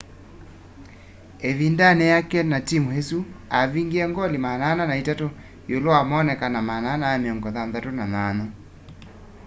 [1.49, 3.19] ĩvindanĩ yake na timũ ĩsu
[3.59, 5.25] avingie ngoli 403
[5.75, 8.45] iulu wa moonekano 468